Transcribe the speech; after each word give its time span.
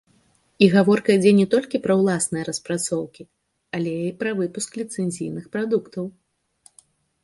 І 0.63 0.69
гаворка 0.75 1.15
ідзе 1.17 1.33
не 1.39 1.45
толькі 1.53 1.81
пра 1.85 1.93
ўласныя 2.01 2.43
распрацоўкі, 2.49 3.29
але 3.79 3.91
і 4.09 4.11
пра 4.25 4.31
выпуск 4.43 4.69
ліцэнзійных 4.85 5.45
прадуктаў. 5.57 6.05